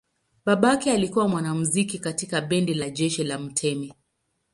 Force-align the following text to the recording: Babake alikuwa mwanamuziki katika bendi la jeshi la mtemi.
Babake 0.45 0.91
alikuwa 0.91 1.27
mwanamuziki 1.27 1.99
katika 1.99 2.41
bendi 2.41 2.73
la 2.73 2.89
jeshi 2.89 3.23
la 3.23 3.39
mtemi. 3.39 3.93